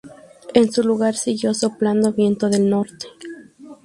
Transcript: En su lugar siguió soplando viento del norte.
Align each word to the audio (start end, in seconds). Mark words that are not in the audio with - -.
En 0.55 0.71
su 0.71 0.81
lugar 0.83 1.13
siguió 1.13 1.53
soplando 1.53 2.11
viento 2.11 2.49
del 2.49 2.67
norte. 2.71 3.05